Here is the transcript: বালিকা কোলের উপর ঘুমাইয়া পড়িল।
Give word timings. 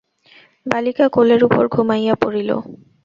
বালিকা 0.65 1.05
কোলের 1.09 1.41
উপর 1.47 1.63
ঘুমাইয়া 1.73 2.15
পড়িল। 2.21 2.49